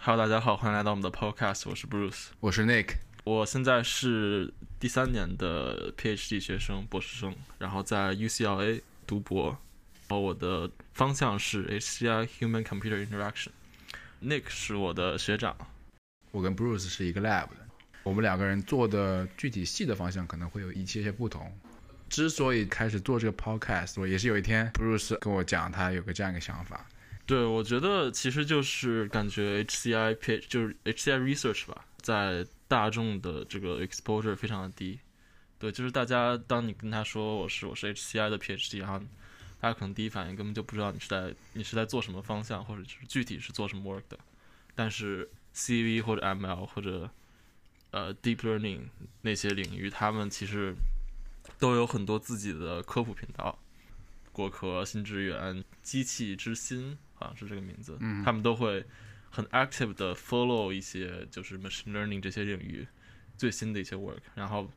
[0.00, 2.90] Hello，大家好，欢迎来到我们的 Podcast，我是 Bruce，我是 Nick，
[3.24, 9.48] 我现在是第三年的 PhD 学生，博士生，然后在 UCLA 读博，
[10.06, 13.48] 然后我的方向是 HCI Human Computer Interaction。
[14.22, 15.56] Nick 是我的学长，
[16.30, 17.56] 我跟 Bruce 是一个 lab 的，
[18.04, 21.52] 我们两个人做的具体细的方向可能会有一些些不同。
[22.08, 26.86] 之所以开始做这个 podcast，我也是有一天 Bruce 跟我讲，他有个这样一个想法。
[27.28, 34.98] 对，我觉得其实就是感觉 HCI P 就是 HCI research 吧，在大众的这个 exposure 非常的低。
[35.58, 38.98] 对，就是大家当你跟他说我是我是 HCI 的 PhD，然后
[39.60, 44.18] 大家可能第一反应根本就不知道你是在你是在做什么方向，或者就是具体是做什么 work 的。
[44.74, 47.10] 但是 CV 或者 ML 或者
[47.90, 48.84] 呃 deep learning
[49.20, 50.74] 那些领域，他们其实
[51.58, 53.58] 都有很多自己的科普频道，
[54.32, 56.96] 果壳、新智源、机器之心。
[57.18, 58.84] 好像是这个名字，嗯他们都会
[59.30, 62.86] 很 active 的 follow 一些就是 machine learning 这些领域
[63.36, 64.18] 最新的一些 work。
[64.34, 64.70] 然后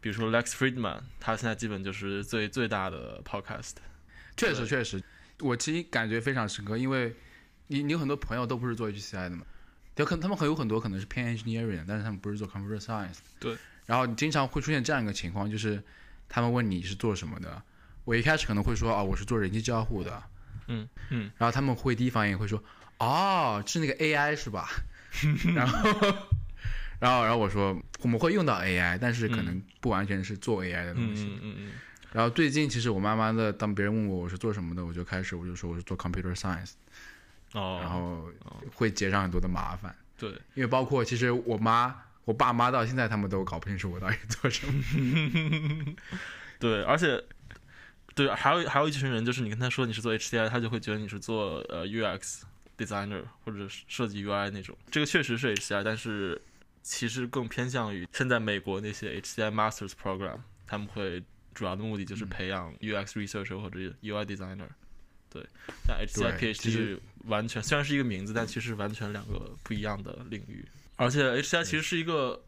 [0.00, 3.74] 比如说 Lex Friedman，他现在基本就是最最大的 podcast。
[4.36, 5.02] 确实，确实，
[5.40, 7.14] 我其实感觉非常深刻，因为
[7.66, 9.44] 你你有很多朋友都不是做 HCI 的嘛，
[9.96, 13.18] 有可能他们很有很多可能是偏 engineering，但是他们不是做 computer science。
[13.40, 13.56] 对。
[13.86, 15.82] 然后你经常会出现这样一个情况，就是
[16.28, 17.62] 他们问你是做什么的，
[18.04, 20.22] 我一开始可能会说啊，我是做人机交互的。
[20.68, 22.62] 嗯嗯，然后他们会第一反应会说，
[22.98, 24.68] 哦，是那个 AI 是吧？
[25.54, 25.88] 然后，
[27.00, 31.24] 然后，然后我说我们会用到 AI，但是可能不完全是做 AI 的东嗯西。
[31.24, 31.72] 嗯嗯嗯，
[32.12, 36.72] 然后最近其实我慢慢的，当别人问我我是做什么的，我就开始我就说我是做 computer science，、
[37.52, 38.30] 哦，然后
[38.74, 44.82] 会结上很多的麻烦，对，因为包括其实我妈、我爸妈到现在他们都搞不清楚我到底做什么。
[46.60, 47.22] 对，而且
[48.18, 52.42] 对，还有还有一群人，就是你跟他说你是做 HCI，他就会觉得你是做呃 UX
[52.76, 54.76] designer 或者是设计 UI 那种。
[54.90, 56.42] 这个确实是 HCI，但是
[56.82, 61.22] 其实更偏向于现在美国那些 HCI Masters Program，他们会
[61.54, 64.66] 主要的目的就是培养 UX researcher 或者 UI designer。
[65.30, 65.46] 对，
[65.86, 70.66] 但其 PhD 实是完全虽然是一个名字，但其实完全两个不一样的领域。
[70.96, 72.42] 而且 HCI 其实是一个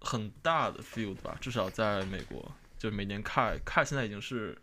[0.00, 4.58] 很大的 field 吧，至少在美国，就是每年 Kai Kai 现在已经是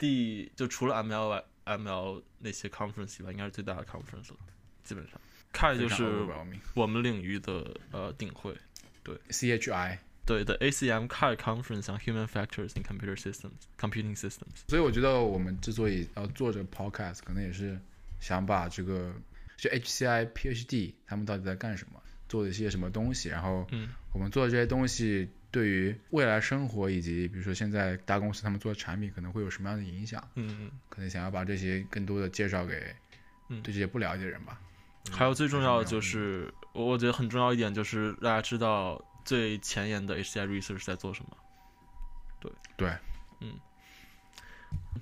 [0.00, 4.36] 第就除了 ML 外 ML 那些 conference 以外，应该是最大的 conference 了，
[4.82, 5.20] 基本上
[5.52, 6.26] Kai 就是
[6.74, 8.56] 我们领域的呃顶会。
[9.02, 14.64] 对 CHI，对的，ACM CAI Conference on Human Factors in Computer Systems Computing Systems。
[14.68, 17.78] 所以我觉得我们之所以要做这个 podcast，可能也是
[18.20, 19.14] 想把这个
[19.56, 30.70] 就 HCI PhD 他们到底在干什么，做了一些什么东西，然后嗯我们做的这些东西对于未来生活以及比如说现在大公司他们做的产品可能会有什么样的影响，嗯嗯。
[30.88, 32.94] 可能想要把这些更多的介绍给
[33.48, 34.60] 嗯对这些不了解的人吧。
[35.10, 41.36] 还有最重要的就是，我我觉得很重要一点就是大家知道最前沿的 HCI research 在做什么。
[42.38, 42.96] 对对，
[43.40, 43.58] 嗯，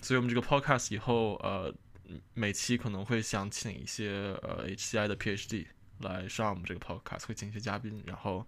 [0.00, 1.74] 所以我们这个 podcast 以后，呃，
[2.32, 5.66] 每期可能会想请一些呃 HCI 的 PhD
[5.98, 8.46] 来上我们这个 podcast，会请一些嘉宾，然后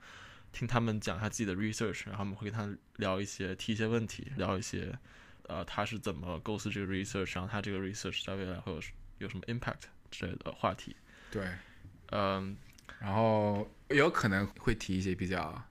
[0.53, 4.93] 听他们讲他自己的 research，然后我们会跟他聊一些，提一些问题，聊一些，
[5.49, 8.81] 呃，他是怎么构思这个 research，然后他这个 research 在未来会有
[9.19, 10.97] 有什么 impact 之类的话题。
[11.31, 11.47] 对，
[12.11, 12.57] 嗯、
[12.99, 15.63] 然后有可能会提一些比较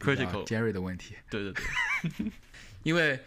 [0.00, 2.32] Critical 尖锐的问题，对对对，
[2.82, 3.18] 因为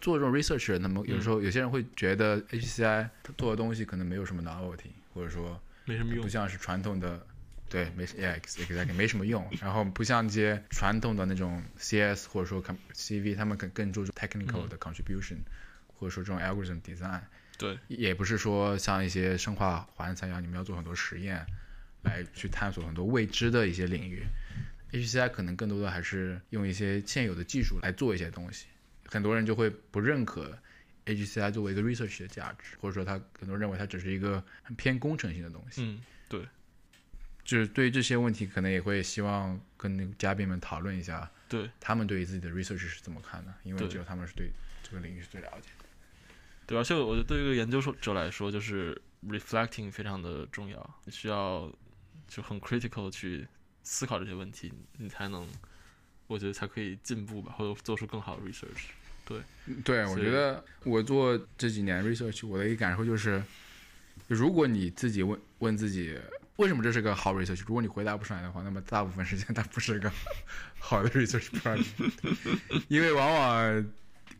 [0.00, 6.22] 做这种 research，那么有时候嗯有些人会觉得 HCI 他做的东西可能没有什么 novelty，或者说没什么用。
[6.22, 6.28] 不。
[6.28, 7.26] 像是传统的，
[7.72, 9.48] 对，没 exactly 没什么用。
[9.60, 12.62] 然后不像一些传统的那种 CS 或者说
[12.92, 15.38] CV，他们更更注重 technical 的 contribution，、
[15.86, 17.22] 或者说这种 algorithm design，
[17.56, 21.46] 对，也不是说像一些生化环材一样，你们要做很多实验
[22.02, 24.22] 来去探索很多未知的一些领域。
[24.92, 28.66] HCI 可能更多的还是用一些现有的技术来做一些东西，
[29.06, 30.58] 很多人就会不认可
[31.06, 35.82] HCI 作为一个 research 的价值，或者说他很多人认为它只是一个很偏工程性的东西。
[35.82, 36.46] 嗯，对
[37.52, 44.50] 就是对于这些问题，可能也会希望跟那个嘉宾们讨论一下，对他们对于自己的 research 是怎么看的，因为只有他们是对
[44.82, 45.84] 这个领域是最了解的。
[46.66, 51.70] 对，而且我觉得对于一个研究者来说，就是 reflecting 非常的重要，你需要
[52.26, 53.46] 就很 critical 去
[53.82, 55.46] 思考这些问题，你才能，
[56.28, 58.86] 我觉得才可以进步吧，或者做出更好的 research。
[59.26, 59.42] 对，
[59.84, 63.42] 对我觉得我做这几年 research，我的一个感受就是，
[64.26, 66.18] 如果你自己问问自己
[66.56, 70.12] 为什么这是个好 research，如果你回答不上来的话，那么大部分时间它不是个
[70.78, 71.86] 好的 research project，
[72.88, 73.86] 因为往往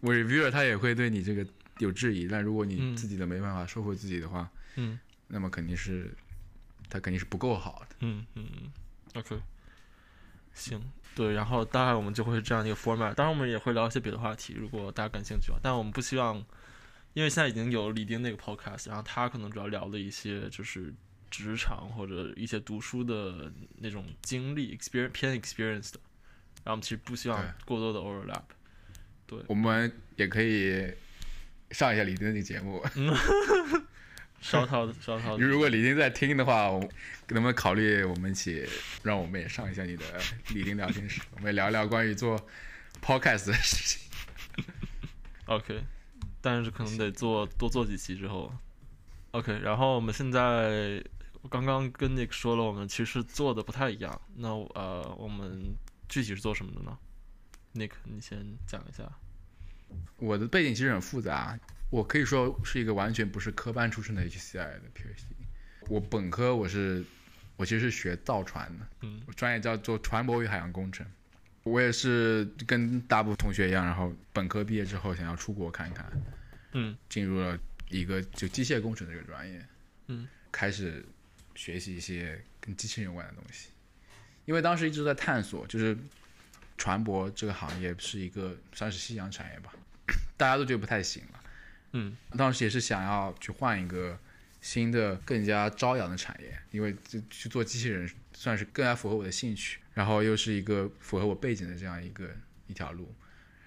[0.00, 1.46] 我 reviewer 他也会对你这个
[1.78, 4.98] 有质疑，但如果你嗯自己的没办法说服自己的话，嗯
[5.28, 6.12] 那么肯定是
[6.90, 7.96] 他肯定是不够好的。
[8.00, 8.72] 嗯嗯嗯
[9.14, 9.40] ，OK，
[10.52, 10.82] 行，
[11.14, 13.14] 对，然后大概我们就会是这样一个 format。
[13.14, 15.58] 当然，我们也会聊一些别的话题，如果大家感兴趣啊。
[15.62, 16.36] 但我们不希望，
[17.14, 20.92] 因为现在已经有李丁那个 podcast，然后他可能主要聊的一些就是
[21.32, 25.99] 职场或者一些读书的那种经历，experience 偏 experience 的。
[26.62, 28.43] 然后我们其实不希望过多的 overlap。
[29.26, 30.93] 对我们也可以
[31.70, 32.84] 上一下李丁的节目。
[34.43, 36.81] 烧陶的烧陶的，如果李丁在听的话，我
[37.29, 38.69] 能不能考虑我们一起
[39.05, 40.05] 让我们也上一下你的
[40.52, 42.37] 李丁聊天室，我们也聊聊关于做
[43.00, 44.67] podcast 的事情。
[45.46, 45.84] OK，
[46.40, 48.52] 但是可能得做多做几期之后。
[49.31, 51.00] OK，然后我们现在
[51.42, 54.20] 我刚刚跟 Nick 说了，我们其实做的不太一样。
[54.36, 55.74] 那呃，我们
[56.08, 56.96] 具体是做什么的呢
[57.74, 59.04] ？Nick，你先讲一下。
[60.16, 61.58] 我的背景其实很复杂，
[61.90, 65.34] 我可以说是一个完全不是科班出身的 HCI 的 PhD。
[65.88, 67.04] 我本科我是
[67.56, 71.04] 我其实是学造船的，嗯我专业叫做船舶与海洋工程。
[71.64, 76.10] 我也是跟大部分同学一样，然后本科毕业之后想要出国看一看，
[76.72, 79.64] 嗯进入了一个就机械工程这个专业，
[80.06, 81.04] 嗯，开始
[81.54, 83.69] 学习一些跟机器人有关的东西，
[84.44, 85.96] 因为当时一直在探索，就是
[86.76, 89.72] 船舶这个行业是一个算是夕阳产业吧，
[90.37, 91.43] 大家都觉得不太行了。
[91.93, 92.16] 嗯。
[92.37, 94.19] 当时也是想要去换一个
[94.60, 102.28] 新的、更加朝阳的产业，因为就去做机器人算是更加符合我的兴趣，然后又是一个符合我背景的这样一个
[102.66, 103.14] 一条路。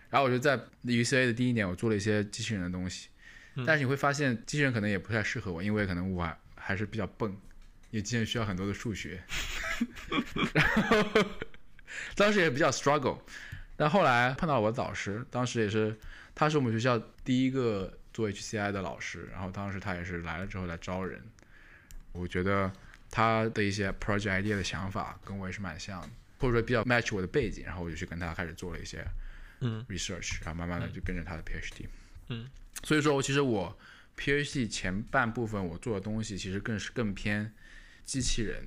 [0.10, 3.10] 然后我就在 UCA 的第一年，我做了一些机器人的东西，
[3.66, 7.36] 但是你会发现机器人可能也不太适合我，因为可能我还还是比较笨，
[7.96, 9.24] 因为机器人需要很多的数学，
[10.54, 11.26] 然后
[12.14, 13.20] 当时也比较 struggle。
[13.78, 15.98] 但后来碰到我的导师，当时也是
[16.34, 21.24] 他是我们学校第一个做 HCI 的老师，然后当时他也是来了之后来招人，
[22.12, 22.70] 我觉得
[23.10, 26.10] 他的一些 project idea 的想法跟我也是蛮像的，
[26.40, 29.06] 或者说比较 match 我的背景，然后我就去跟他开始做了一些
[29.62, 29.86] 嗯。
[29.88, 31.88] research，然后慢慢的就跟着他的 PhD。
[32.28, 32.50] 嗯，
[32.84, 33.78] 所以说我其实我
[34.18, 37.54] PhD 前半部分我做的东西其实更是更偏
[38.06, 38.64] 机器人，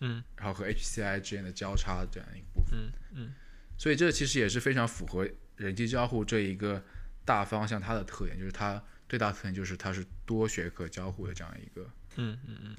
[0.00, 2.78] 嗯然后和 HCI 之间的交叉这样一个部分。
[2.78, 3.34] 嗯嗯
[3.76, 6.82] 所以这其实也是非常符合人机交互这一个
[7.24, 12.76] 大方向它的特点，就是它最大特点就是它是多学科交互的这样一个嗯嗯嗯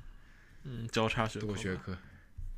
[0.64, 1.48] 嗯，交叉学科。
[1.48, 1.98] 多学科。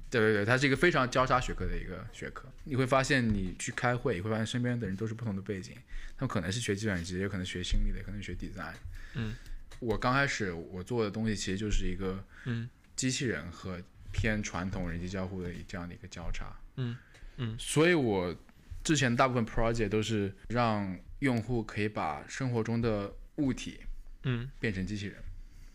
[0.10, 2.48] 对对对，它是一个非常交叉学科的一个学科。
[2.64, 5.76] 你会发现，你去开会，你会发现身边的人都是不同的背景，
[6.16, 8.74] 他们可能是学计算机，也有可能学心理的，也可能学 design。
[9.16, 9.34] 嗯，
[9.80, 16.54] 我刚开始我做的东西其实就是一个嗯机器人和偏传统人机交互的这样的一个交叉。
[16.76, 16.98] 嗯
[17.38, 18.36] 嗯所以我
[18.84, 23.80] 之前大部分 project 都是让用户可以把生活中的物体
[24.24, 25.24] 嗯变成机器人。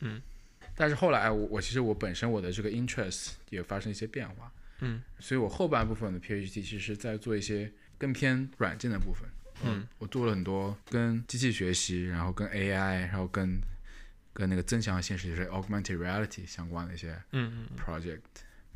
[0.00, 0.20] 嗯。
[0.74, 9.28] 但是后来我我其实我本身我的这个 interest 也发生一些变化，嗯所以我后半部分的 PhD 其实是在做一些更偏软件的部分。
[9.64, 13.60] 嗯，我做了很多跟机器学习，然后跟 AI，然后跟
[14.32, 17.20] 跟那个增强现实，就是 augmented reality 相关的一些
[17.76, 18.20] project。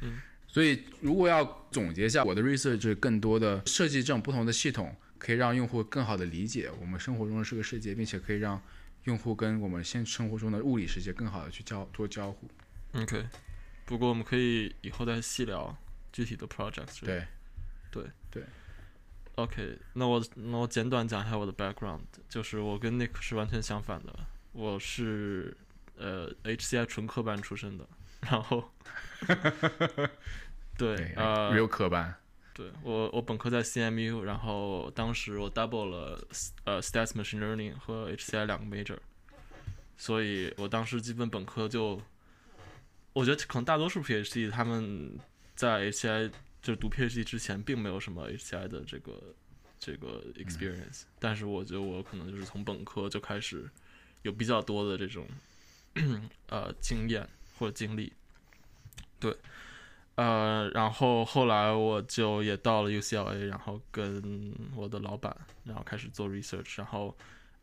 [0.01, 8.61] 嗯，所以如果要总结一下我的 research，就是更多的设计这种不同的系统，可以让用户更好的理解我们生活中的这个世界，并且可以让
[9.05, 12.49] 用户跟我们现生活中的物理世界更好的去交做交互。
[12.93, 13.27] OK，
[13.85, 15.77] 不过我们可以以后再细聊
[16.13, 17.05] 具体的 project。
[17.05, 17.27] 对，
[17.91, 18.05] 对。
[18.31, 18.45] 对
[19.37, 24.15] ，OK，那我那我简短讲一下我的 background，就是我跟 Nick 是完全相反的，
[24.57, 25.55] 我是
[25.99, 27.87] 呃 HCI 纯科班出身的，
[28.23, 28.65] 然后
[30.79, 32.15] 对呃 real 科班，
[32.55, 36.27] 对我我本科在 CMU，然后当时我 double 了
[36.65, 38.97] 呃 Stats Machine Learning 和 HCI 两个 major，
[39.97, 42.01] 所以我当时基本本科就，
[43.13, 45.19] 我觉得可能大多数 PhD 他们
[45.55, 46.31] 在 HCI
[46.63, 49.13] 就是读 PhD 之前并没有什么 HCI 的这个
[49.79, 53.69] 这个 experience，、但是我觉得我可能就是从本科就开始
[54.27, 55.27] 有比较多的这种
[56.49, 57.27] 呃经验
[57.59, 58.13] 或者经历，
[59.19, 59.35] 对。
[60.17, 67.15] 呃，然后后来我就也到了 UCLA，然后跟我的老板，然后开始做 research，然后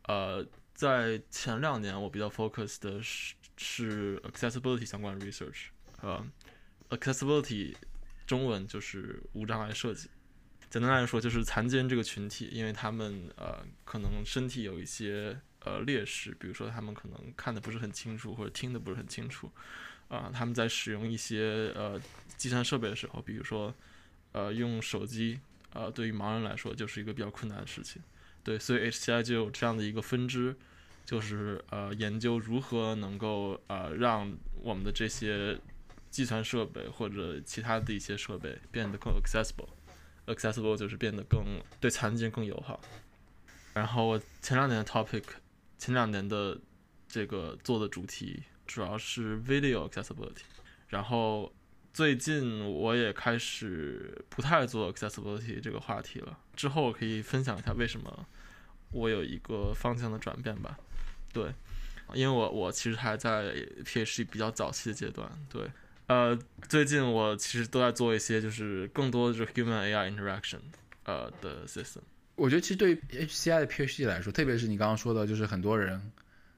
[0.04, 6.24] 呃，在前两年我比较 focus 的是是 accessibility 相关的 research，呃
[6.90, 7.74] ，accessibility
[8.24, 10.08] 中文就是无障碍设计，
[10.70, 19.50] 简单来说就是残疾人这个群体，因为他们呃可能身体有一些呃劣势，比如说他们可能看的不是很清楚，或者听的不是很清楚，
[20.08, 22.00] 啊、他们在使用一些呃
[22.36, 23.74] 计算设备的时候，比如说
[24.32, 25.40] 呃用手机，
[25.72, 28.02] 呃对于盲人来说就是一个比较困难的事情。
[28.42, 30.54] 对，所以 HCI 就有这样的一个分支，
[31.06, 34.30] 就是呃研究如何能够呃让
[34.62, 35.58] 我们的这些
[36.10, 41.42] 计算设备或者其他的一些设备变得更 accessible，accessible 就是变得更
[41.80, 42.78] 对残疾人更友好。
[43.72, 45.24] 然后前两年的 topic，
[45.78, 46.58] 前两年的
[47.08, 50.42] 这个做的主题主要是 video accessibility，
[50.88, 51.52] 然后
[51.92, 56.38] 最近我也开始不太做 accessibility 这个话题了。
[56.56, 58.26] 之后我可以分享一下为什么
[58.92, 60.78] 我有一个方向的转变吧。
[61.32, 61.52] 对，
[62.14, 63.54] 因为我我其实还在
[63.84, 65.30] PhD 比较早期的阶段。
[65.50, 65.68] 对，
[66.06, 66.38] 呃，
[66.68, 70.60] 最近我其实都在做一些就是更多的是 human AI interaction
[71.04, 72.02] 呃的 system。
[72.36, 76.00] 我觉得其实对于 HCI 的 PhD 来说，特别是你刚刚说的，就是很多人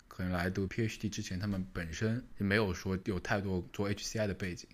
[0.09, 4.69] 可能来读 PhD 之前，他们本身也没有说有太多做 HCI 的背景。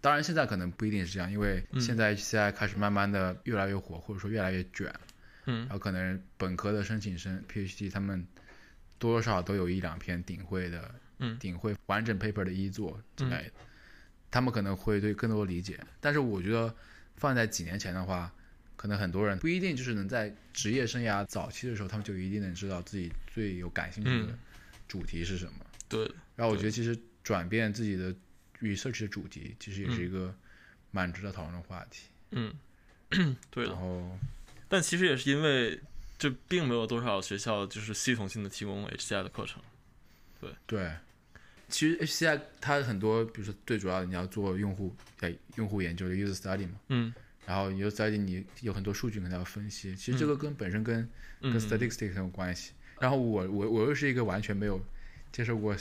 [0.00, 4.92] 当然，现在可能不一定是这样，因为现在 HCI 开始慢慢的越来越火，或者说越来越卷。
[5.50, 8.26] 嗯然后可能本科的申请生 PhD 他们
[8.98, 13.52] 多多少少都有一两篇顶会的，嗯顶会完整 paper 的一作之类的，
[14.30, 15.80] 他们可能会对更多理解。
[16.00, 16.74] 但是我觉得
[17.16, 18.30] 放在几年前的话，
[18.78, 24.38] 可能很多人不一定就是能在职业生涯早期的时候，他们就一定能知道自己最有感兴趣的嗯
[24.86, 25.52] 主题是什么。
[25.88, 28.14] 对，然后我觉得其实转变自己的
[28.60, 30.32] research 的主题，其实也是一个
[30.92, 32.04] 蛮值得讨论的话题。
[32.30, 32.54] 嗯，
[33.50, 33.80] 对的然。
[33.80, 34.16] 后
[34.68, 35.80] 但其实也是因为
[36.16, 39.60] 这并没有多少学校就是系统性的提供 HCI 的课程。
[40.40, 40.92] 对对，
[41.68, 47.12] 其实 HCI 它很多，比如说最主要的你要做用户哎用户研究的 user study 嘛，嗯
[47.48, 51.00] 然后 user study 你有很多数据可能要分析，其实这个跟本身跟、
[51.40, 52.72] 嗯跟 statistics 很有关系。
[53.00, 54.78] 然后我我我又是一个完全没有
[55.32, 55.74] 接受过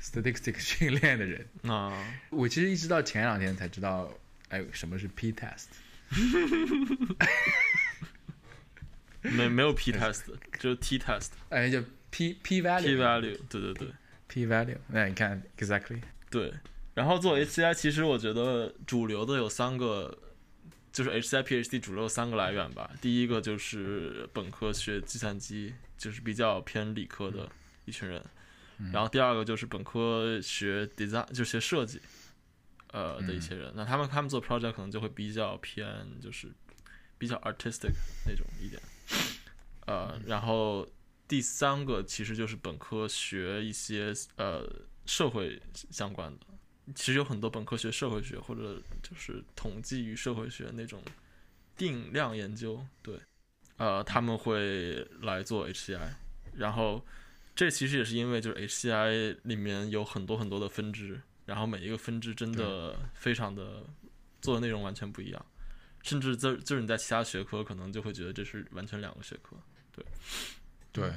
[0.00, 1.92] statistics 训练的人，啊，
[2.30, 4.08] 我其实一直到前两天才知道，
[4.50, 5.64] 哎，什么是 p test。
[9.22, 10.22] 没没有 P test，
[10.58, 11.30] 就是 T test。
[11.48, 13.88] 哎，就 p p value P value，对对对
[14.28, 16.52] p value，那你看 exactly，对。
[16.94, 20.16] 然后做 HCI，其实我觉得主流的有三个，
[20.98, 22.90] 就是 HCI PhD 主流三个来源吧。
[23.00, 27.48] 第一个就是本科学计算机，就是比较偏理科的
[27.84, 28.20] 一群人。
[28.92, 32.00] 然后第二个就是本科学 design，就学设计，
[32.90, 33.72] 呃的一些人。
[33.76, 35.86] 那他们他们做 project 可能就会比较偏，
[36.20, 36.50] 就是
[37.16, 37.92] 比较 artistic
[38.26, 38.82] 那种一点。
[39.86, 40.84] 呃，然后
[41.28, 44.68] 第三个其实就是本科学一些呃
[45.06, 45.62] 社会
[45.92, 46.46] 相关的，
[46.94, 51.02] 其实有很多本科学社会学或者就是统计与社会学那种
[51.76, 53.18] 定量研究，对，
[53.76, 56.10] 呃，他们会来做 HCI，
[56.54, 57.04] 然后
[57.54, 63.84] 这其实也是因为就是 HCI 里面有很多很多的分支，然后每一个分支真的非常的
[64.40, 65.46] 做的内容完全不一样，
[66.02, 69.56] 甚至就就是你在其他学科可能就会觉得这是完全两个学科。
[69.92, 70.04] 对，
[70.92, 71.12] 对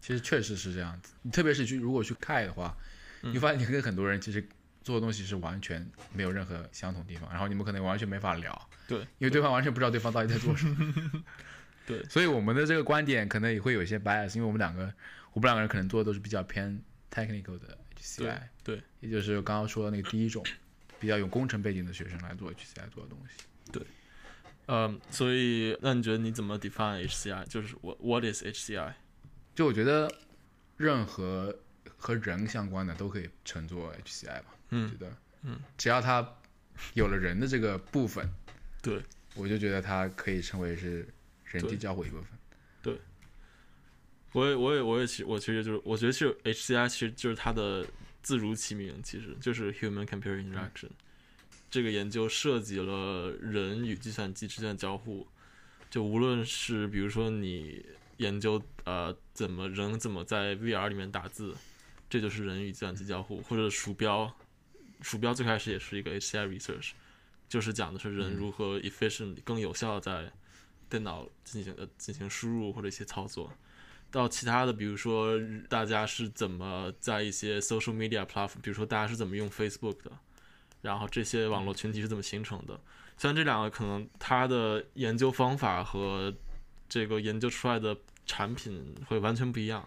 [0.00, 1.14] 其实确实是这样子。
[1.22, 2.76] 你特别是去如果去看的话，
[3.22, 4.46] 嗯你发现你跟很多人其实
[4.84, 11.24] 做的东西是完全没有任何相同地方，然后你们可能完全没法聊，对，因为对方完全不知道对方到底在做什么。
[11.86, 14.82] 对所以我们的这个观点可能也会有一些 bias，因为我们两个，
[15.32, 20.42] 我们两个人可能做的都是比较偏 technical 的 HCI，对，也就是刚刚说的那个第一种，
[21.00, 23.44] 比较有工程背景的学生来做 HCI 做的东西。
[23.72, 23.82] 对，
[24.66, 27.44] 嗯，所以那你觉得你怎么 define HCI？
[27.44, 28.92] 就是我 what is HCI？
[29.54, 30.10] 就我觉得
[30.76, 31.54] 任何
[31.98, 34.54] 和人相关的都可以称作 HCI 吧。
[34.74, 36.36] 嗯觉得，嗯，只要他
[36.94, 38.28] 有了人的这个部分，
[38.82, 39.00] 对，
[39.34, 41.08] 我就觉得它可以称为是
[41.44, 42.26] 人机交互一部分。
[42.82, 42.98] 对。
[44.32, 47.86] 我也我也我也其我其实就是我觉得是 HCI 其实就是它的
[48.20, 50.90] 自如其名，其实就是 Human Computer Interaction、
[51.70, 55.28] 这个研究涉及了人与计算机之间的交互，
[55.88, 61.54] 就无论是比如说你研究呃怎么人怎么在 VR 里面打字，
[62.10, 64.36] 这就是人与计算机交互，或者鼠标，
[65.04, 66.92] 鼠标最开始也是一个 HCI research，
[67.46, 70.32] 就是讲的是人如何 efficient 更有效地在
[70.88, 73.52] 电脑进行呃进行输入或者一些操作。
[74.10, 80.12] 到其他的，比如说大家是怎么在一些 social media platform，比如说大家是怎么用 Facebook 的，
[80.80, 82.80] 然后这些网络群体是怎么形成的。
[83.18, 86.32] 虽然这两个可能它的研究方法和
[86.88, 89.86] 这个研究出来的产品会完全不一样，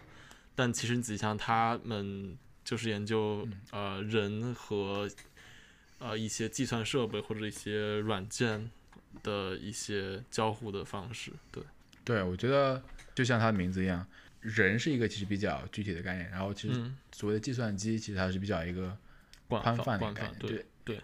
[0.56, 5.10] 但其实你仔细想，他们就是研究呃人和
[6.00, 8.70] 呃一些计算设备或者一些软件
[9.24, 11.32] 的一些交互的方式。
[11.50, 11.64] 对，
[12.04, 12.84] 对，我觉得
[13.16, 14.06] 就像它的名字一样，
[14.42, 18.98] 人是一个其实比较具体的概念，然后其实嗯，所谓的计算机其实它是比较一个
[19.48, 20.40] 广宽泛的泛概念。
[20.40, 21.00] 对对。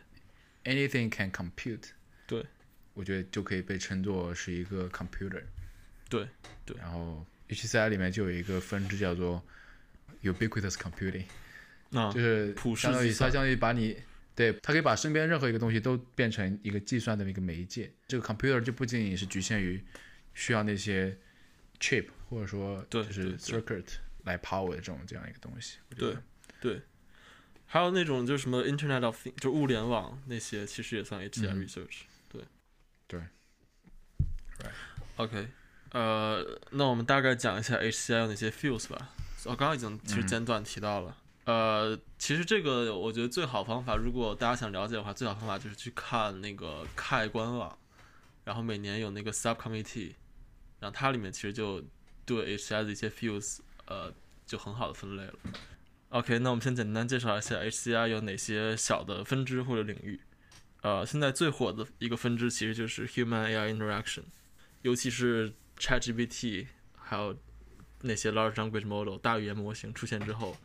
[0.65, 1.91] anything can compute，
[2.27, 2.45] 对，
[2.93, 5.41] 我觉得就可以被称作是一个 computer。
[6.09, 6.27] 对
[6.65, 6.75] 对。
[6.77, 9.41] 然后 HCI 里面就有一个分支叫做
[10.23, 11.25] ubiquitous computing，
[11.93, 13.97] 那就是普世相当于它相当于把你
[14.35, 17.93] 对，它可以把身边任何一个东西都变成一个计算的一个媒介。
[18.07, 19.83] 这个 computer 就不仅仅是局限于
[20.33, 21.15] 需要那些
[21.79, 23.85] chip 或者说对就是 circuit
[24.23, 25.77] 来 power 的这种这样一个东西。
[25.95, 26.17] 对
[26.59, 26.81] 对，
[27.67, 32.41] 还有那种就是什么 Internet of Things，就物联网那些，其实也算 HCI 嗯 research、对
[33.07, 34.71] 对 Right
[35.17, 35.47] OK，
[35.91, 39.13] 呃，那我们大概讲一下 HCI 有哪些 fields 吧。
[39.45, 41.17] 我刚刚已经其实嗯简短提到了。
[41.45, 47.77] 呃，其实这个我觉得最好方法，如果大家想了解的话，最好方法就是去看那个 Kai 官网，
[48.45, 50.13] 然后每年有那个 subcommittee，
[50.79, 51.83] 然后它里面其实就
[52.25, 54.13] 对 HCI 的一些 fields，呃，
[54.45, 55.33] 就很好的分类了。
[56.09, 60.21] OK，那我们先简单介绍一下 HCI 有哪些小的分支或者领域。
[60.81, 64.23] 呃，现在最火的一个分支其实就是 Human AI Interaction，
[64.81, 67.35] 尤其是 ChatGPT，还有
[68.01, 70.55] 那些 Large Language Model 大语言模型出现之后，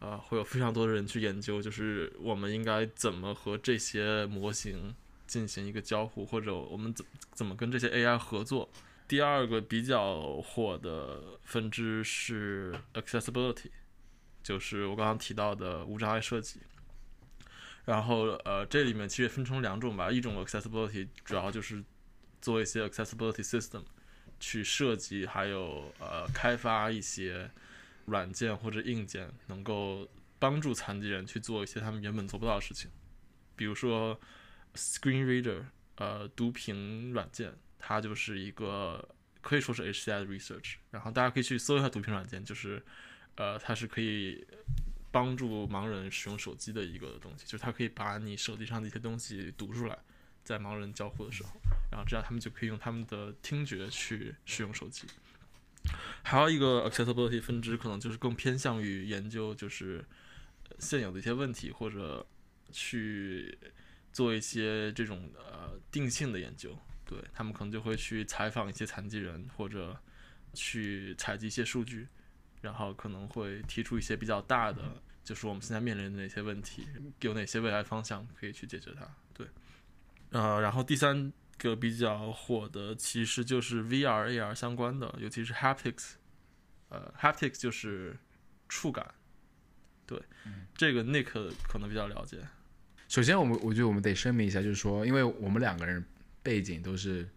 [0.00, 4.94] 呃，会有非常多的人去研究，就是我们应该怎么和这些模型
[5.26, 8.70] 进行一个交互，或者我们怎怎么跟这些 AI 合作。
[9.08, 13.70] 第二个比较火的分支是 Accessibility，
[14.42, 16.60] 就是我刚刚提到的无障碍设计。
[17.86, 21.82] 然后呃，这里面其实分成两种吧，一种 accessibility 主要就是
[22.38, 23.82] 做一些 accessibility system，
[24.38, 27.50] 去设计还有呃开发一些
[28.08, 32.90] 软件或者硬件，能够帮助残疾人去做一些他们原本做不到的事情，
[33.56, 34.18] 比如说
[34.74, 35.64] screen reader，
[35.96, 39.08] 呃，读屏软件，它就是一个
[39.40, 42.82] 可以说是 HCI 的 research，然后大家可以去搜一下读屏软件，就是
[43.36, 44.46] 呃，它是可以
[45.10, 49.98] 帮助盲人使用手机的一个东西，就是它可以把你手机上的一些东西读出来，
[50.44, 51.50] 在盲人交互的时候，
[51.90, 55.06] 然后这样他们就可以用他们的听觉去使用手机。
[56.22, 60.04] 还有一个 accessibility 分支，可能就是更偏向于研究就是
[60.68, 62.26] 呃现有的一些问题，或者
[62.70, 63.58] 去
[64.12, 66.78] 做一些这种呃定性的研究。
[67.04, 69.98] 对他们可能就会去采访一些残疾人，或者
[70.52, 72.06] 去采集一些数据，
[72.60, 76.86] 然后可能会提出一些比较大的，就是我们现在面临的哪些问题，
[77.22, 79.08] 有哪些未来方向可以去解决它。
[79.32, 79.46] 对，
[80.32, 86.12] 呃，然后第三个比较火的其实就是 VR、AR 相关的，尤其是 haptics，
[86.88, 88.16] 呃，haptics 就是
[88.68, 89.14] 触感。
[90.06, 90.18] 对，
[90.74, 92.38] 这个 Nick 可能比较了解。
[93.08, 96.02] 首先，我们我觉得我们得声明一下，就是说，因为我们两个人
[96.42, 97.28] 背景都是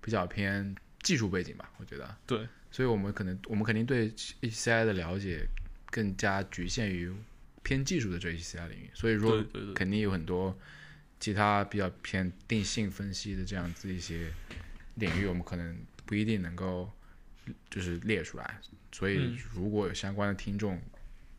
[0.00, 5.46] 比较偏技术背景吧，我觉得，对，所以我们可能我们肯定对 HCI 的了解
[5.90, 7.12] 更加局限于
[7.62, 10.56] 偏技术的这 HCI 领域，所以说肯定有很多
[11.22, 14.32] 其他比较偏定性分析的这样子一些
[14.96, 16.90] 领域，我们可能不一定能够
[17.70, 18.58] 就是列出来。
[18.90, 20.82] 所以嗯如果有相关的听众，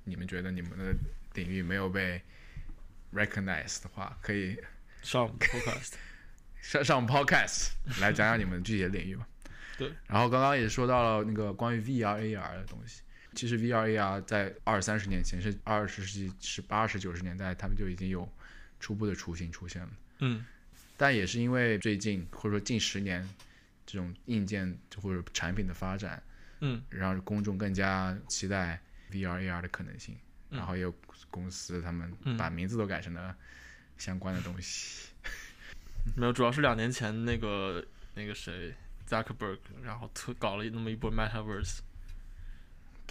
[0.06, 0.96] 你们觉得你们的
[1.34, 2.22] 领域没有被
[3.14, 4.58] recognize 的话，可以
[5.02, 5.96] 上 podcast。
[6.64, 9.28] 上上 podcast 来讲讲你们具体的领域吧。
[9.78, 9.92] 对。
[10.08, 13.02] 然后刚刚也说到了那个关于 VR、AR 的东西。
[13.36, 18.32] 其实 VR、AR 在二三十年前，是二十世纪十八十九十年代，他们就已经有
[18.84, 19.90] 初步的雏形出现了。
[20.20, 20.46] 嗯
[20.98, 23.28] 但也是因为最近或者说近十年
[23.86, 26.22] 这种硬件或者产品的发展，
[26.60, 30.16] 嗯让公众更加期待 VR、AR 的可能性。
[30.50, 30.94] 嗯然后也有
[31.32, 33.36] 公司他们嗯把名字都改成了
[33.98, 35.08] 相关的东西。
[36.16, 38.76] 没有，主要是两年前那个那个谁
[39.08, 41.93] Zuckerberg，然后特搞了那么一波 Metaverse，对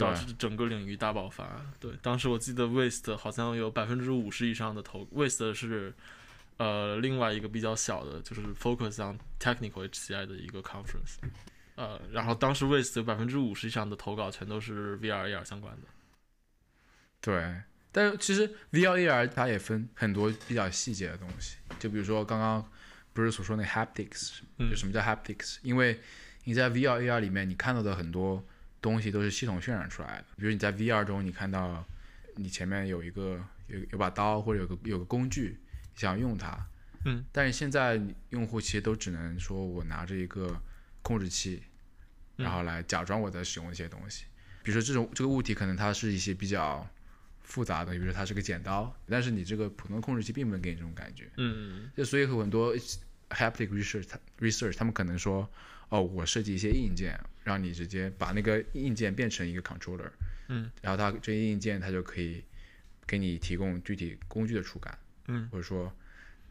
[0.02, 1.64] 导致整个领域大爆发。
[1.78, 5.94] 对，当时我记得 Waste 好像有百分之五十以上的投，Waste 是
[6.56, 11.16] 呃另外一个比较小的，就是 focus on technical HCI 的一个 conference。
[11.74, 15.88] 呃，然后当时 Waste 有百分之五十以上的投稿全都是 VR、AR 相关的。
[17.20, 22.68] 对，但是其实 VR、AR 它也分很多比较细节的东西，就比如说刚刚
[23.14, 25.58] 不是所说那 haptics，嗯就什么叫 haptics？
[25.62, 25.98] 因为
[26.44, 28.44] 你在 VR、AR 里面你看到的很多
[28.82, 31.82] 东西都是系统渲染出来的，比如你在 VR 中你看到
[32.36, 35.56] 你前面有一个有有把刀或者有个有个工具，
[35.94, 36.66] 你想用它，
[37.04, 37.98] 嗯，但是现在
[38.30, 40.60] 用户其实都只能说我拿着一个
[41.00, 41.62] 控制器，
[42.36, 42.44] 嗯。
[42.44, 44.24] 然后来假装我在使用一些东西，
[44.62, 46.84] 比如说这种这个物体可能它是一些比较
[47.42, 51.30] 复杂的，比如说它是个剪刀，但是你这个普通的控制器并不能给你这种感觉。
[51.36, 52.76] 嗯就所以很多
[53.30, 54.08] haptic research
[54.40, 55.48] research 他们可能说，
[55.88, 60.10] 哦，我设计一些硬件，让你直接把那个硬件变成一个 controller，
[60.48, 62.42] 嗯，然后它这些硬件它就可以
[63.06, 65.94] 给你提供具体工具的触感，嗯或者说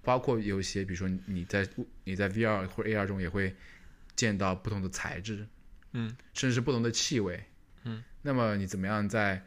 [0.03, 1.67] 包括有一些，比如说你在
[2.03, 3.55] 你在 VR 或者 AR 中也会
[4.15, 5.47] 见到不同的材质，
[5.93, 7.43] 嗯甚至是不同的气味，
[7.83, 9.43] 嗯，那么你怎么样在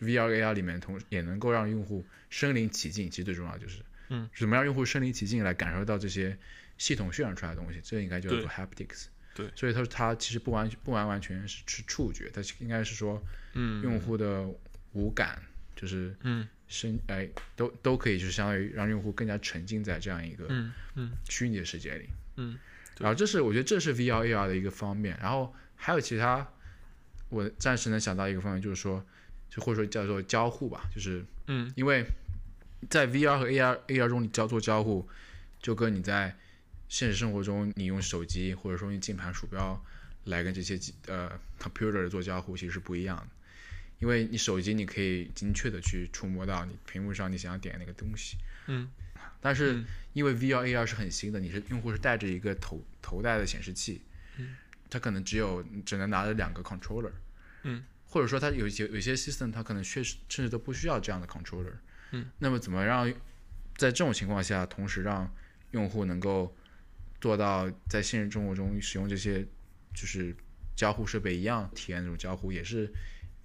[0.00, 3.10] VR、AR 里面同也能够让用户身临其境？
[3.10, 3.80] 其实最重要就是
[4.10, 6.36] 嗯，怎么让用户身临其境来感受到这些
[6.76, 9.06] 系统渲染出来的东西，这应该叫做 haptics。
[9.34, 9.50] 对。
[9.54, 13.22] 所以它它其实不完不完完全是是触觉，它应该是说
[13.54, 14.46] 嗯，用户的
[14.92, 15.42] 五感，
[15.76, 16.46] 就是嗯。
[16.66, 21.10] 身哎都都可以，就是相当于让用户更加沉浸在这样一个嗯嗯。
[21.28, 22.08] 虚拟的世界里。
[22.36, 22.58] 嗯，
[22.98, 26.48] 然后这是我觉得这是 VR AR 的一个方面，然后还有其他，
[27.28, 29.04] 我暂时能想到一个方面，就是说，
[29.50, 31.70] 就或者说叫做交互吧，就是嗯。
[31.76, 32.04] 因为
[32.88, 35.06] 在 VR 和 AR AR 中你交做交互，
[35.60, 36.34] 就跟你在
[36.94, 39.84] 现实生活中你用手机或者说用键盘鼠标
[40.26, 41.28] 来跟这些机呃
[41.58, 43.26] computer 做交互其实是不一样的，
[43.98, 48.36] 因为你手机你可以精确的去触摸到你屏幕上你想要点那个东西，
[48.68, 48.88] 嗯，
[49.42, 49.84] 但是嗯。
[50.14, 54.00] 因为 VR AR 是很新的，你是用户是带着一个头头戴的显示器，
[54.38, 54.54] 嗯，
[54.88, 57.10] 它可能只有只能拿着两个 controller，
[57.64, 61.72] 嗯，或者说它有一些有些 system 它可能确实甚至都不需要这样的 controller，
[62.12, 63.10] 嗯，那么怎么让
[63.76, 65.28] 在这种情况下，同时让
[65.72, 66.54] 用户能够
[67.24, 69.42] 做到在现实生活中使用这些
[69.94, 70.36] 就是
[70.76, 72.86] 交互设备一样体验这种交互，也是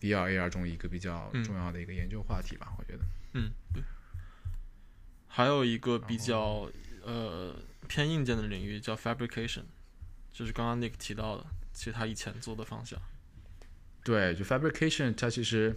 [0.01, 3.05] VR AR 中一个比较嗯重要的一个研究话题吧，我觉得。
[3.35, 3.81] 嗯，对。
[5.29, 6.69] 还有一个比较
[7.05, 7.55] 呃
[7.87, 9.63] 偏硬件的领域叫 fabrication，
[10.33, 13.01] 就是刚刚 Nick 提到的，其实他以前做的方向。
[14.03, 15.73] 对，就 fabrication 它其实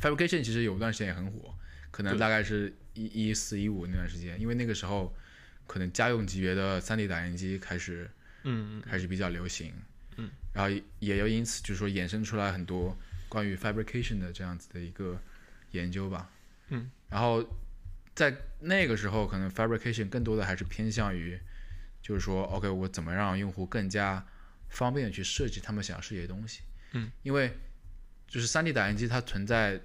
[0.00, 1.52] fabrication 其实有一段时间也很火，
[1.90, 5.12] 可能大概是一一四一五那段时间，因为那个时候
[5.70, 8.10] 可能家用级别的 3D 打印机开始
[8.42, 9.72] 嗯开始比较流行，
[10.16, 15.16] 嗯，然后也又因此就是说衍生出来很多关于 fabrication 的这样子的一个
[15.70, 16.28] 研究吧，
[16.70, 17.48] 嗯，然后
[18.16, 21.38] 在那个时候可能 fabrication 更多的还是偏向于
[22.02, 24.26] 就是说 OK 我怎么让用户更加
[24.70, 26.62] 方便的去设计他们想要设计的东西，
[26.94, 27.56] 嗯，因为
[28.26, 29.80] 就是 3D 打印机它存在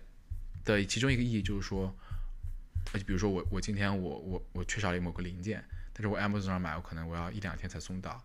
[0.64, 1.96] 的其中一个意义就是说，
[2.94, 8.24] 呃比如说我我今天我我我缺少了某个零件，但是我 Amazon 上买，我可能我要一两天才送到，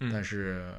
[0.00, 0.74] 嗯但是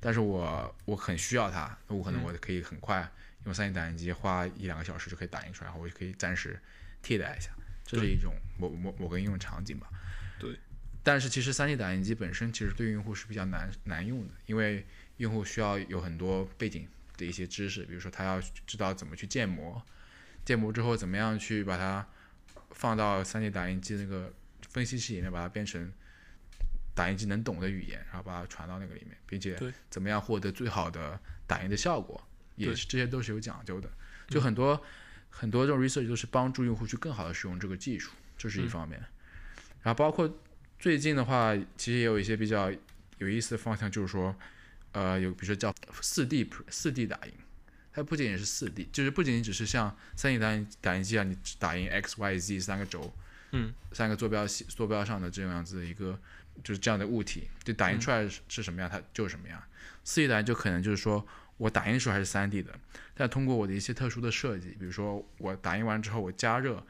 [0.00, 3.10] 但是我我很需要它，那我可能嗯我可以很快
[3.44, 6.60] 用 3D 打印机花一两个小时就可以打印出来，然后我就可以暂时
[7.02, 7.50] 替代一下，
[7.84, 9.88] 这是一种某某某个应用场景吧。
[10.38, 10.58] 对。
[11.02, 14.86] 但是其实 3D 打印机本身其实对用户是比较难难用的，因为
[15.18, 19.82] 用户需要有很多背景的一些知识，比如说他要知道怎么去建模，
[20.46, 22.08] 建模之后怎么样去把它
[22.74, 24.30] 放到 3D 打印机那个
[24.68, 25.90] 分析器里面，把它变成
[26.94, 29.58] 打印机能懂的语言，然后把它传到那个里面，并且
[29.88, 32.22] 怎么样获得最好的打印的效果，
[32.56, 33.90] 也是这些都是有讲究的。
[34.28, 34.80] 就很多、
[35.30, 39.02] 很多这种 research 都是帮助用户去更好的使用这个技术，这是一嗯方面。
[39.82, 40.38] 然后包括
[40.78, 42.72] 最近的话，其实也有一些比较
[43.18, 44.34] 有意思的方向，就是说，
[44.92, 47.32] 呃，有比如说叫 4D 4D 打印，
[47.94, 53.14] 它不仅仅是四 D，就是不仅仅只是像三 D 打印打印机啊，你打印 X Y Z 三个轴，
[53.52, 56.18] 嗯，三个坐标系坐标上的这样子的一个
[56.64, 59.62] 就是这样的物体，就打印出来是是什么样，它就是什么样。
[60.02, 61.24] 四 D 打印就可能就是说
[61.56, 62.76] 我打印的时候还是三 D 的，
[63.14, 66.84] 但通过我的一些特殊的设计，比如说我打印完之后我加热，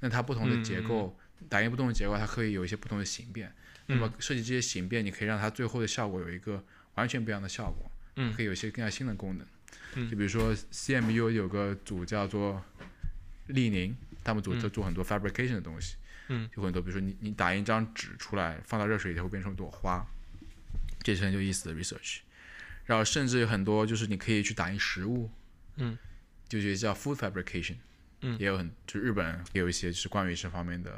[0.00, 1.18] 那它不同的结构，
[1.48, 3.50] 打印不同的结构，它可以有一些不同的形变。
[3.86, 6.62] 那么设计这些形变，你可以让它最后的效果有一个
[6.94, 9.46] 完全不一样的效果，嗯可以有一些更加新的功能。
[9.94, 10.10] 嗯。
[10.10, 12.62] 就比如说 CMU 有个组叫做
[13.46, 15.96] 立宁，他们组在做很多 fabrication 的东西，
[16.28, 20.06] 嗯，有很多，比如说你你打印一张纸出来，放到热水里它会变成一朵花，
[21.02, 22.20] 这是很有意思的 research。
[22.86, 25.30] 然后甚至有很多就是你可以去打印食物，
[25.76, 25.96] 嗯，
[26.48, 27.76] 就是叫 food fabrication，
[28.20, 28.38] 嗯。
[28.38, 30.90] 也有很就日本也有一些就是关于这方面的。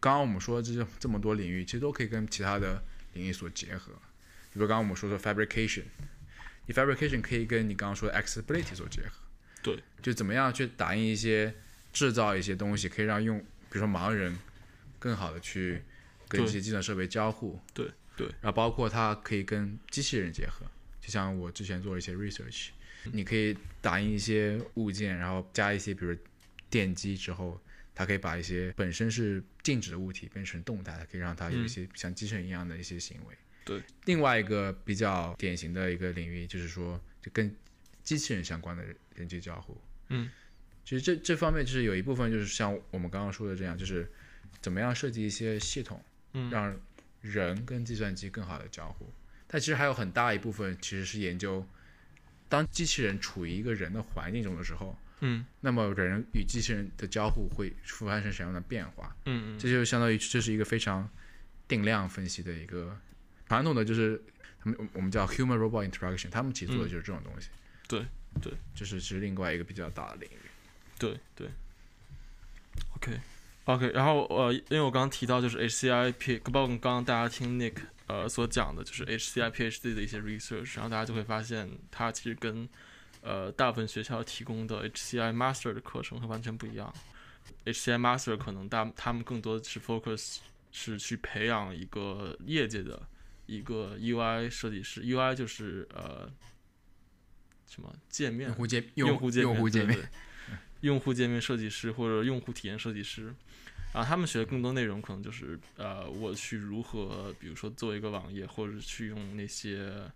[0.00, 2.82] 刚刚我们说的这这么多领域，其实都可以跟其他的
[3.14, 3.92] 领域所结合。
[4.52, 5.84] 比如刚刚我们说的 fabrication，
[6.66, 9.10] 你 fabrication 可以跟你刚刚说的 accessibility 做结合。
[9.62, 11.54] 对，就怎么样去打印一些、
[11.92, 14.38] 制造一些东西，可以让用，比如说盲人
[14.98, 15.82] 更好的去
[16.28, 17.58] 跟对这些计算设备交互。
[17.72, 20.66] 对对然后包括它可以跟机器人结合，
[21.00, 22.68] 就像我之前做了一些 research，
[23.12, 26.14] 你可以打印一些物件，然后加一些比如
[26.68, 27.60] 电机之后，
[27.94, 33.34] 它可以把一些本身是静止的物体变成动态，它可以让它有一些像机器人一样的一些行为。
[33.64, 37.54] 对，另外一个比较典型的一个领域就是说，就跟
[38.02, 39.80] 机器人相关的人机交互。
[40.08, 40.30] 嗯，
[40.84, 44.10] 其实这这方面就是有一部分就是像我们刚刚说的这样，就是
[44.60, 46.02] 怎么样设计一些系统，
[46.34, 46.78] 嗯让
[47.22, 49.10] 人跟计算机更好的交互。
[49.46, 51.66] 但其实还有很大一部分其实是研究，
[52.48, 59.16] 当机器人处于一个人的环境中的时候，嗯那么人与机器人的交互会发生什么样的变化？
[59.24, 61.08] 嗯这就相当于这是一个非常
[61.66, 62.98] 定量分析的一个
[63.48, 64.22] 传统的就是
[64.62, 67.48] 他们我们叫 human robot interaction，他们其实做的就是这种东西。
[67.86, 68.06] 对
[68.42, 70.38] 对，就是是另外一个比较大的领域。
[70.98, 71.48] 对对。
[72.96, 77.76] OK，OK，然后呃，因为我刚刚提到就是 HCI P，包括刚刚大家听 Nick
[78.06, 82.68] 呃所讲的，就是 HCI PhD 的一些 research，然后大家就会发现它其实跟
[83.20, 86.92] 呃大部分学校提供的 HCI Master 的课程会完全不一样。
[87.66, 90.38] HCI Master 可能大他们更多的是 focus
[90.72, 93.00] 是去培养一个业界的
[93.46, 96.30] 一个 UI 设计师，UI 就是呃
[97.66, 100.10] 什么界面用户界用户界面用户界面
[100.80, 103.34] 用户界面设计师或者用户体验设计师，
[103.92, 110.10] 然后他们学的更多内容可能就是呃，我去如何，比如说做一个网页，或者去用那些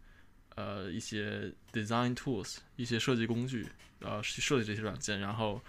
[0.57, 3.67] 呃一些 design tools 一些设计工具，
[4.01, 5.63] 呃去设计这些软件，然后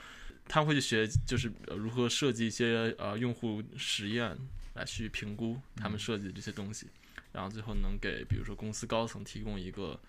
[0.47, 4.37] 他们会去学就是呃如何设计一些呃用户实验
[4.73, 6.87] 来去评估他们设计的这些东西，
[7.33, 9.99] 然后最后能给比如说公司高层提供一个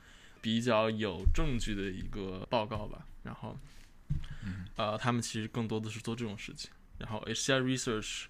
[0.41, 3.57] 比较有证据的一个报告吧，然后。
[4.75, 6.71] 呃，他们其实更多的是做这种事情。
[6.99, 8.25] 然后 HCI Research，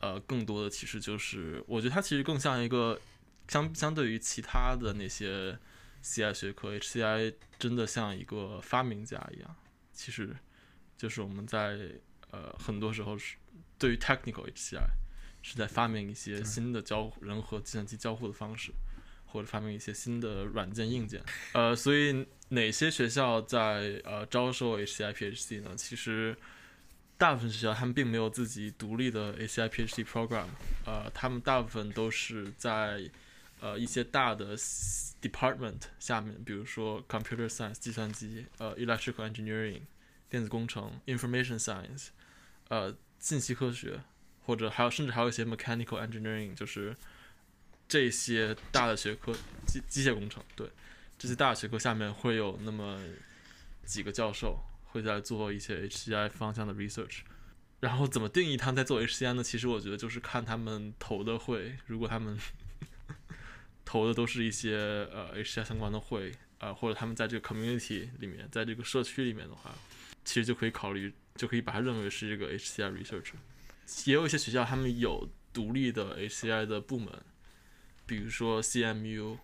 [0.00, 3.00] 呃，更多的其实就是，我觉得它其实更像一个
[3.48, 5.58] 相相对于其他的那些
[6.04, 9.56] CI 学科，HCI 真的像一个发明家一样。
[9.92, 10.36] 其实
[10.96, 11.78] 就是我们在
[12.30, 13.36] 呃很多时候是
[13.78, 14.86] 对于 technical HCI
[15.42, 18.72] 是在发明一些新的交互人和计算机交互的方式，
[19.26, 21.22] 或者发明一些新的软件硬件。
[21.52, 25.74] 呃，所以哪些学校在呃招收 HCI PhD 呢？
[25.76, 26.36] 其实
[27.16, 30.46] 大部分学校他们并没有自己独立的 HCI PhD program，
[30.86, 33.10] 呃，他们大部分都是在
[33.60, 39.80] 呃一些大的 department 下面，比如说 computer science 计算机，呃 electrical engineering
[40.30, 42.08] 电子工程，information science，
[42.68, 44.00] 呃信息科学，
[44.48, 46.96] 或者还有甚至还有一些 mechanical engineering，就是
[47.86, 49.30] 这些大的学科
[49.66, 50.70] 机机械工程，对。
[51.18, 52.98] 这些大的学科下面会有那么
[53.84, 57.18] 几个教授会在做一些 HCI 方向的 research，
[57.80, 59.42] 然后怎么定义他们在做 HCI 呢？
[59.42, 62.38] 其实我觉得就是看他们投的会，如果他们
[63.84, 64.78] 投的都是一些
[65.12, 69.74] 呃 HCI 相关的会，呃或者他们在这个 community 里面，在这个社区里面的话，
[70.24, 73.32] 其实就可以考虑，就可以把它认为是一个 HCI research。
[74.04, 77.12] 也有一些学校他们有独立的 HCI 的部门，
[78.06, 79.38] 比如说 CMU。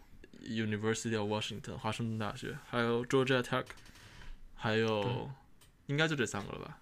[0.46, 3.64] University of Washington 华盛顿大学，还有 Georgia Tech，
[4.54, 5.30] 还有
[5.87, 6.78] 应该就这三个了吧？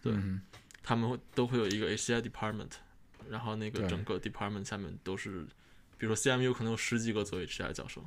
[0.00, 0.40] 对，嗯
[0.82, 2.70] 他们会都会有一个 HCI department，
[3.28, 5.42] 然后那个整个 department 下面都是，
[5.98, 8.02] 比如说 CMU 可能有十几个做 HCI 教授。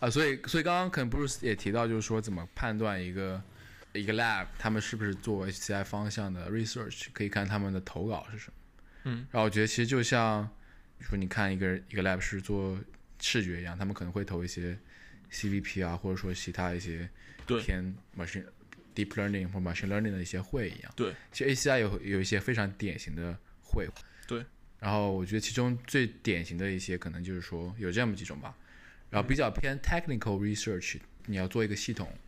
[0.00, 3.40] 啊，所以所以刚刚可能 Bruce 也提到，就是说怎么判断一个
[3.92, 8.52] 一个 lab 他们是不是做 HCI 方向的 research，可以看他们的投稿是什么。
[9.04, 10.44] 嗯，然后我觉得其实就像，
[10.98, 12.78] 比如说你看一个一个 lab 是做
[13.18, 14.78] 视觉一样，他们可能会投一些
[15.32, 17.08] CVP 啊，或者说其他一些
[17.46, 18.44] 对偏 machine
[18.94, 20.92] deep learning 或 machine learning 的一些会一样。
[20.94, 23.88] 对，其实 ACI 有有一些非常典型的会。
[24.26, 24.44] 对。
[24.78, 28.54] 然后我觉得其中最典型的一些可能就是说有这么几种吧，
[29.10, 32.18] 然后比较偏 technical research，你要做一个系统，嗯，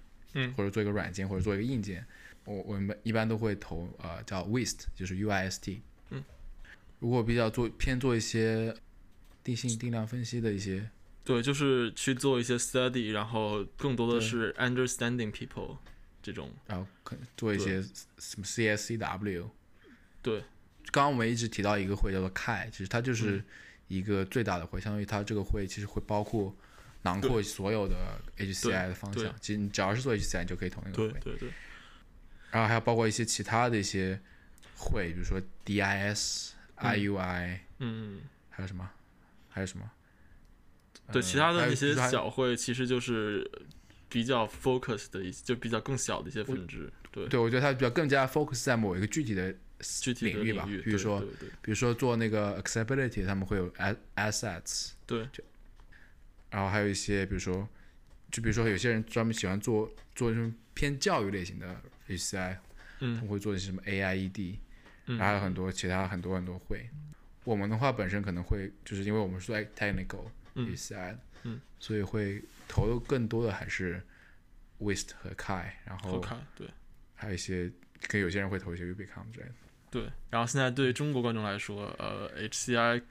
[0.56, 2.04] 或者做一个软件或者做一个硬件，
[2.44, 5.80] 我我们一般都会投呃叫 WIST，就是 UIST。
[6.10, 6.22] 嗯。
[6.98, 8.74] 如果比较做偏做一些
[9.42, 10.88] 定性定量分析的一些，
[11.24, 15.78] 对，就是去做一些 study，然后更多的是 understanding people
[16.22, 16.50] 这种。
[16.66, 17.82] 然后可能做一些
[18.18, 19.50] 什么 CSCW。
[20.20, 20.44] 对。
[20.90, 23.42] 刚刚我们一直提到一个会叫做 KAI，其实它就是
[23.88, 26.54] 一个最大的会，相当于它这个会其实会包括
[27.02, 27.96] 囊括所有的
[28.38, 29.34] HCI 的方向。
[29.40, 31.08] 其实你只要是做 HCI，你就可以投那个会。
[31.20, 31.48] 对对对。
[32.50, 34.20] 然后还有包括一些其他的一些
[34.76, 38.90] 会，比如说 DIS、IUI，嗯，还有什么？
[39.48, 39.90] 还有什么？
[41.10, 43.50] 对，其他的那些小会其实就是
[44.08, 46.90] 比较 focus 的一些，就比较更小的一些分支。
[47.10, 49.54] 对，对，我觉得它比较更加 focus 在某一个具体的
[50.00, 51.20] 具体的领域吧，域，比如说，
[51.60, 53.70] 比如说做那个 accessibility，他们会有
[54.16, 55.28] assets，对，
[56.52, 57.66] 然后还有一些，比如说，
[58.30, 62.56] 就比如说有些人专门喜欢做做这种偏教育类型的 HCI，
[63.00, 64.58] 他们嗯会做一些什么 AIED，
[65.06, 66.88] 嗯，然后还有很多其他很多很多会。
[67.44, 74.00] 我们的话本身可能会就是因为我们是做 technical 嗯 HCI，嗯，所以会投的更多的还是
[74.78, 76.68] WIST 和 KAI，然后对
[77.14, 77.68] 还有一些
[78.02, 79.52] 可能有些人会投一些 Ubicom 之类的。
[79.90, 80.10] 对。
[80.30, 83.02] 然后现在对中国观众来说，呃，HCI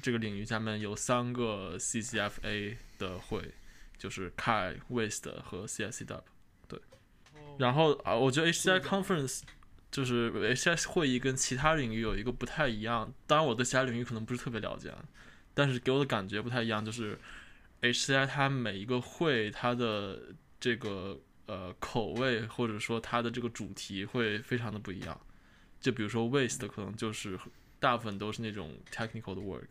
[0.00, 3.52] 这个领域下面有三个 CCFA 的会，
[3.96, 6.22] 就是 KAI、WIST 和 CSCW。
[6.66, 6.80] 对，
[7.58, 9.42] 然后啊，我觉得 HCI conference
[9.90, 15.04] 就是 HCI 会议跟其他领域有一个不太一样，当然我对其他领域可能不是特别了解，啊，
[15.54, 17.18] 但是给我的感觉不太一样，就是
[17.82, 20.20] HCI 它每一个会它的
[20.60, 25.18] 这个呃口味或者说它的这个主题会非常的不一样。
[25.80, 27.38] 就比如说 waste 可能就是
[27.78, 29.68] 大部分都是那种 technical 的 work，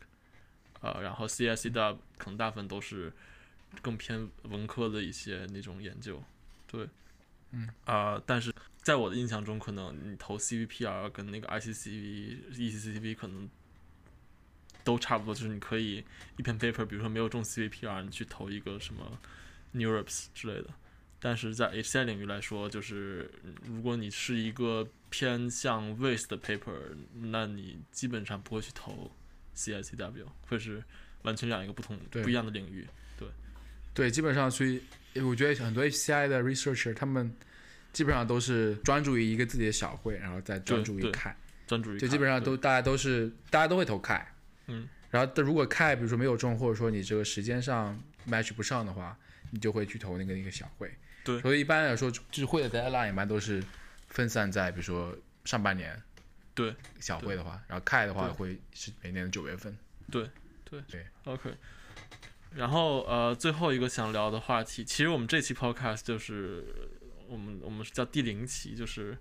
[0.81, 3.11] 呃，然后 CSC 大可能大部分都是
[3.81, 6.23] 更偏文科的一些那种研究，
[6.67, 6.87] 对，
[7.51, 13.49] 嗯，啊、但是在我的印象中，可能你投 CVPR 跟那个 ICCV、ECCV 可能
[14.83, 16.03] 都差不多，就是你可以
[16.37, 19.19] 一篇 paper，比如说没有中 CVPR，你去投一个什么
[19.73, 20.69] NeurIPS 之类的。
[21.19, 29.11] 但是在 HCI 领域来说，就是嗯如果你是一个偏向 waste 的 paper，那你基本上不会去投
[29.57, 30.81] CICW，会是
[31.23, 32.23] 完全两一个不同对。
[32.23, 32.87] 不一样的领域。
[33.17, 33.27] 对，
[33.93, 34.81] 对基本上所以
[35.15, 37.33] 我觉得很多 HCI 的 researcher 他们
[37.91, 41.33] 基本上都是专注于一个自己的小会，然后再专注于对 Kai，
[41.65, 44.23] 专注于就基本上都大家都是大家都会投 Kai，
[44.67, 49.17] 嗯，然后但如果 Kai 比如说没有中，或者说你这个时间上 match 不上的话，
[49.49, 50.93] 你就会去投那个那个小会。
[51.23, 51.41] 对。
[51.41, 53.63] 所以一般来说，就是会的 deadline 一般都是
[54.09, 55.99] 分散在比如说上半年，
[56.57, 59.77] 对小会的话，然后 Kai 的话会是每年的九月份。
[60.09, 60.27] 对
[60.65, 61.53] 对对 OK，
[62.55, 66.65] 然后呃，最后一个想聊的话题，其实我们这期 Podcast 就是
[67.27, 69.15] 我们我们是叫第零期，就是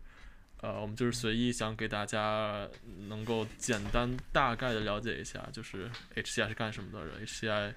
[0.63, 2.67] 呃，我们就是随意想给大家
[3.09, 7.75] 能够简单大概的了解一下，就是 HCI 是干什么的，HCI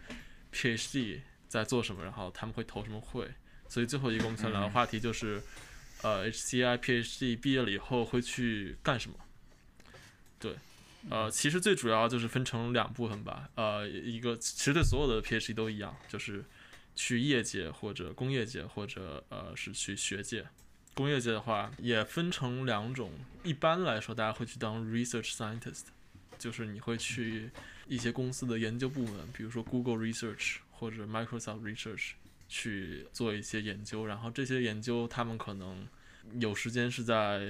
[0.54, 1.20] PhD
[1.50, 3.28] 在做什么，然后他们会投什么会，
[3.68, 5.42] 所以最后一个我们想聊的话题就是、
[6.02, 9.18] 呃 HCI PhD 毕业了以后会去干什么。
[10.40, 10.56] 对，
[11.10, 13.50] 呃，其实最主要就是分成两部分吧。
[13.56, 16.46] 呃，一个其实对所有的 PhD 都一样，就是
[16.96, 20.46] 去业界或者工业界，或者呃是去学界。
[20.96, 23.12] 工业界的话也分成两种，
[23.44, 25.84] 一般来说大家会去当 research scientist，
[26.38, 27.50] 就是你会去
[27.88, 32.12] 一些公司的研究部门，比如说 Google Research 或者 Microsoft Research
[32.50, 35.88] 去做一些研究，然后这些研究他们可能
[36.40, 37.42] 有时间是在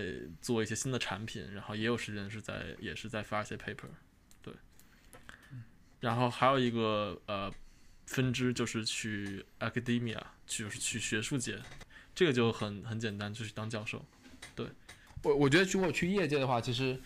[0.42, 3.89] 做一些新的产品，然后也有时间是在也是在发一些 paper，
[4.42, 4.54] 对。
[6.00, 7.52] 然后还有一个呃
[8.06, 11.60] 分支就是去 academia，就是去学术界，
[12.15, 14.06] 这个就很很简单，就是当教授。
[14.56, 14.65] 对
[15.24, 16.98] 我我觉得如果去业界的话，其实，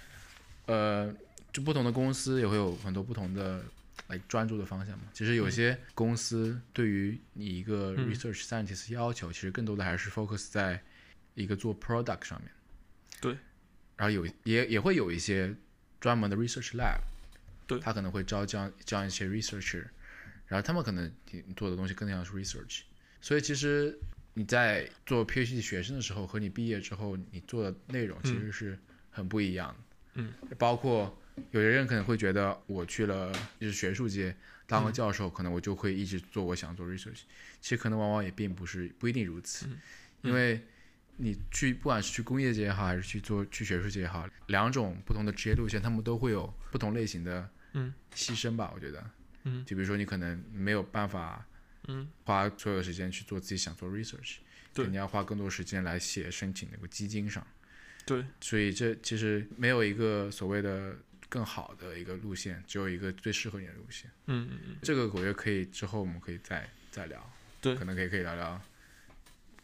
[0.68, 1.14] 呃，
[1.52, 3.66] 就不同的公司也会有很多不同的
[4.08, 5.06] 来专注的方向嘛。
[5.12, 10.84] 其实有些公司对于你一个嗯 research scientist 要求，其实更多的还是 focus 在
[11.36, 12.52] 一个做 product 上面。
[13.22, 13.38] 对。
[13.96, 15.56] 然后有也也会有一些
[16.00, 17.00] 专门的 research lab，
[17.68, 19.86] 对他可能会招这样这样一些 researcher，
[20.48, 21.12] 然后他们可能
[21.56, 22.82] 做的东西更像是 research。
[23.22, 23.98] 所以其实
[24.34, 28.78] 你在做 PhD 学生的时候和你毕业之后你做的内容其实是
[29.12, 29.76] 很不一样的。
[30.16, 31.18] 嗯，包括
[31.52, 37.22] 有的人可能会觉得我去了就是学术界当个教授，可能我就会一直做我想做 research。
[37.62, 39.80] 其实可能往往也并不是不一定如此，嗯
[40.24, 40.66] 因为
[41.18, 47.94] 你去不管是去工业界也好，还是去做去学术界也好，两种不同的职业路线，他们都会有不同类型的嗯。
[48.16, 49.04] 牺牲吧，我觉得。
[49.44, 49.64] 嗯。
[49.66, 51.46] 就比如说你可能没有办法
[51.88, 54.38] 嗯花所有的时间去做自己想做 research，
[54.74, 54.88] 对。
[54.88, 57.46] 你要花更多时间来写申请那个基金上，
[58.06, 60.96] 对，所以这其实没有一个所谓的
[61.30, 64.10] 更好的一个路线，只有一个最适合你的路线。
[64.28, 67.76] 嗯嗯嗯，这个我觉得可以之后我们可以再再聊，对。
[67.76, 68.62] 可能可以可以聊聊，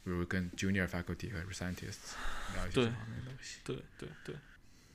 [0.09, 2.15] 比如跟 junior faculty 和 scientists
[2.55, 3.59] 聊一些方面的东西。
[3.63, 4.35] 对对对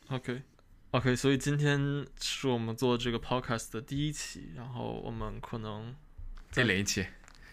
[0.09, 0.43] ，OK
[0.91, 5.95] OK，所以今天是我们做这个 podcast 的第一期，然后我们可能
[6.51, 7.07] 第零一期，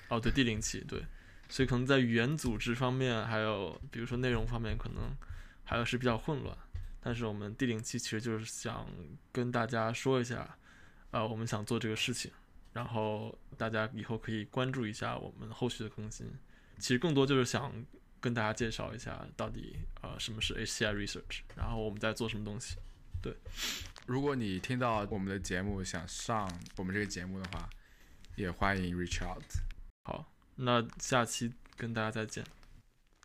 [0.07, 1.05] 哦对第零期对，
[1.49, 5.15] 所以可能在语言组织方面，还有比如说内容方面，可能
[5.63, 6.57] 还有是比较混乱。
[6.99, 8.87] 但是我们第零期其实就是想
[9.31, 10.57] 跟大家说一下，
[11.11, 12.31] 呃，我们想做这个事情，
[12.73, 16.25] 然后大家以后可以关注一下我们后续的更新。
[16.81, 17.71] 其实更多就是想
[18.19, 22.75] 跟大家介绍一下到底呃什么是 HCI research，然后我们在做什么东西。
[23.21, 23.33] 对
[24.07, 27.69] 如果你听到我们的节目想上我们这个节目的话，
[28.35, 29.43] 也欢迎 reach out。
[30.03, 32.43] 好，那下期跟大家再见。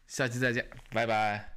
[0.06, 1.55] 下期再见，拜拜。